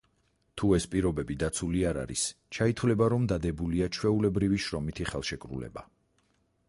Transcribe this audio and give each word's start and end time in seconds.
თუ 0.59 0.69
ეს 0.77 0.85
პირობები 0.93 1.35
დაცული 1.43 1.83
არ 1.89 1.99
არის, 2.05 2.23
ჩაითვლება, 2.59 3.11
რომ 3.15 3.29
დადებულია 3.33 3.91
ჩვეულებრივი 3.99 4.59
შრომითი 4.69 5.07
ხელშეკრულება. 5.13 5.89